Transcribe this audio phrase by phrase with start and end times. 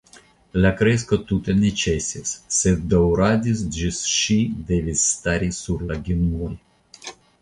[0.63, 4.39] La kresko tute ne ĉesis, sed daŭradis ĝis ŝi
[4.71, 6.51] devis stari sur la genuoj.